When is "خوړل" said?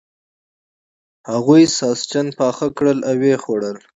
3.43-3.77